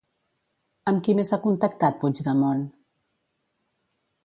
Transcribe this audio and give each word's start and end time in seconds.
Amb 0.91 1.03
qui 1.07 1.15
més 1.19 1.33
ha 1.35 1.39
contactat 1.43 2.01
Puigdemont? 2.05 2.65